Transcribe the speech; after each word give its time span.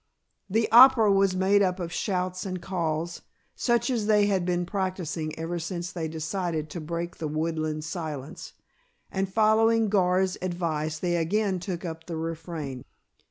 "The 0.49 0.67
opera" 0.71 1.11
was 1.11 1.35
made 1.35 1.61
up 1.61 1.79
of 1.79 1.89
the 1.89 1.93
shouts 1.93 2.43
and 2.43 2.59
calls, 2.59 3.21
such 3.53 3.91
as 3.91 4.07
they 4.07 4.25
had 4.25 4.47
been 4.47 4.65
practising 4.65 5.37
ever 5.37 5.59
since 5.59 5.91
they 5.91 6.07
decided 6.07 6.71
to 6.71 6.81
break 6.81 7.17
the 7.17 7.27
woodland 7.27 7.83
silence, 7.83 8.53
and 9.11 9.31
following 9.31 9.89
Gar's 9.89 10.39
advice 10.41 10.97
they 10.97 11.17
again 11.17 11.59
took 11.59 11.85
up 11.85 12.07
the 12.07 12.17
refrain. 12.17 12.83